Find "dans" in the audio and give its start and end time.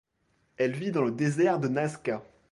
0.89-1.03